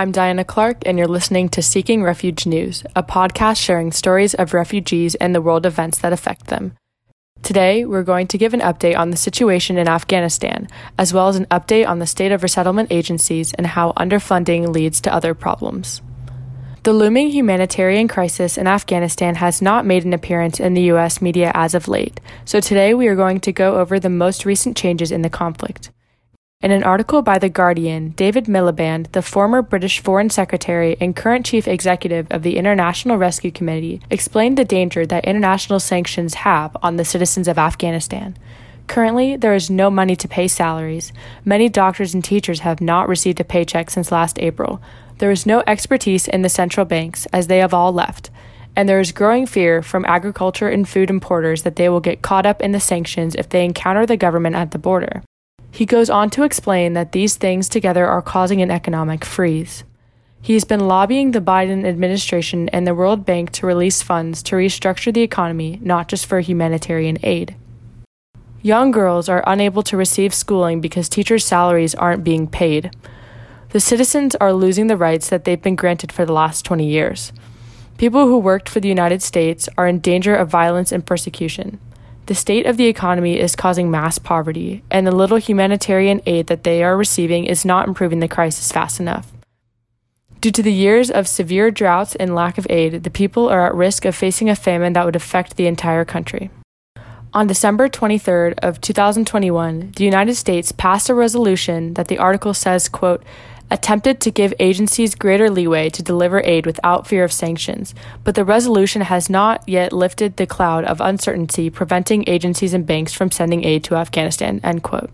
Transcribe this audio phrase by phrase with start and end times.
[0.00, 4.54] I'm Diana Clark, and you're listening to Seeking Refuge News, a podcast sharing stories of
[4.54, 6.74] refugees and the world events that affect them.
[7.42, 11.36] Today, we're going to give an update on the situation in Afghanistan, as well as
[11.36, 16.00] an update on the state of resettlement agencies and how underfunding leads to other problems.
[16.84, 21.20] The looming humanitarian crisis in Afghanistan has not made an appearance in the U.S.
[21.20, 24.78] media as of late, so today we are going to go over the most recent
[24.78, 25.90] changes in the conflict.
[26.62, 31.46] In an article by The Guardian, David Miliband, the former British Foreign Secretary and current
[31.46, 36.96] chief executive of the International Rescue Committee, explained the danger that international sanctions have on
[36.96, 38.36] the citizens of Afghanistan.
[38.88, 41.14] Currently, there is no money to pay salaries.
[41.46, 44.82] Many doctors and teachers have not received a paycheck since last April.
[45.16, 48.28] There is no expertise in the central banks, as they have all left.
[48.76, 52.44] And there is growing fear from agriculture and food importers that they will get caught
[52.44, 55.22] up in the sanctions if they encounter the government at the border.
[55.70, 59.84] He goes on to explain that these things together are causing an economic freeze.
[60.42, 65.12] He's been lobbying the Biden administration and the World Bank to release funds to restructure
[65.12, 67.56] the economy, not just for humanitarian aid.
[68.62, 72.90] Young girls are unable to receive schooling because teachers' salaries aren't being paid.
[73.70, 77.32] The citizens are losing the rights that they've been granted for the last 20 years.
[77.96, 81.78] People who worked for the United States are in danger of violence and persecution.
[82.26, 86.62] The state of the economy is causing mass poverty, and the little humanitarian aid that
[86.62, 89.32] they are receiving is not improving the crisis fast enough.
[90.40, 93.74] Due to the years of severe droughts and lack of aid, the people are at
[93.74, 96.50] risk of facing a famine that would affect the entire country.
[97.34, 102.88] On December 23rd of 2021, the United States passed a resolution that the article says,
[102.88, 103.22] quote,
[103.70, 108.44] attempted to give agencies greater leeway to deliver aid without fear of sanctions, but the
[108.44, 113.64] resolution has not yet lifted the cloud of uncertainty preventing agencies and banks from sending
[113.64, 114.60] aid to Afghanistan.
[114.62, 115.10] End quote.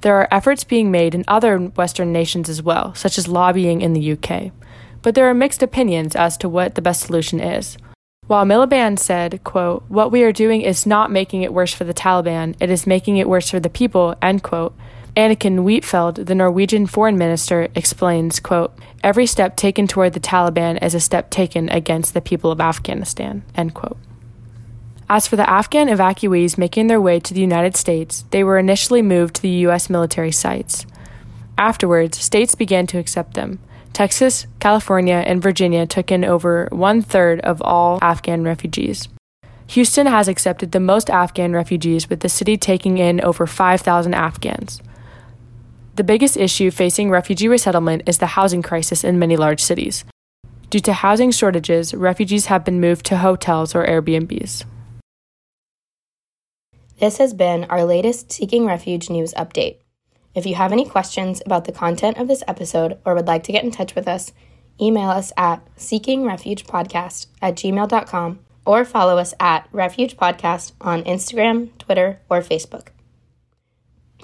[0.00, 3.94] There are efforts being made in other Western nations as well, such as lobbying in
[3.94, 4.52] the UK.
[5.02, 7.76] But there are mixed opinions as to what the best solution is.
[8.28, 11.94] While Miliband said, quote, What we are doing is not making it worse for the
[11.94, 14.76] Taliban, it is making it worse for the people, end quote,
[15.18, 20.94] Anniken Huitfeldt, the Norwegian foreign minister, explains, quote, Every step taken toward the Taliban is
[20.94, 23.96] a step taken against the people of Afghanistan, end quote.
[25.10, 29.02] As for the Afghan evacuees making their way to the United States, they were initially
[29.02, 29.90] moved to the U.S.
[29.90, 30.86] military sites.
[31.56, 33.58] Afterwards, states began to accept them.
[33.92, 39.08] Texas, California, and Virginia took in over one third of all Afghan refugees.
[39.66, 44.80] Houston has accepted the most Afghan refugees, with the city taking in over 5,000 Afghans.
[45.98, 50.04] The biggest issue facing refugee resettlement is the housing crisis in many large cities.
[50.70, 54.64] Due to housing shortages, refugees have been moved to hotels or Airbnbs.
[57.00, 59.78] This has been our latest Seeking Refuge news update.
[60.36, 63.52] If you have any questions about the content of this episode or would like to
[63.52, 64.30] get in touch with us,
[64.80, 72.20] email us at seekingrefugepodcast at gmail.com or follow us at Refuge Podcast on Instagram, Twitter,
[72.30, 72.90] or Facebook.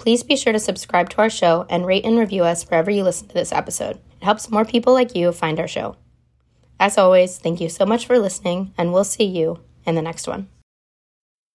[0.05, 3.01] Please be sure to subscribe to our show and rate and review us wherever you
[3.01, 3.95] listen to this episode.
[4.21, 5.95] It helps more people like you find our show.
[6.79, 10.27] As always, thank you so much for listening, and we'll see you in the next
[10.27, 10.47] one.